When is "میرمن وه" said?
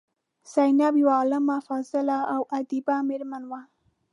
3.07-3.61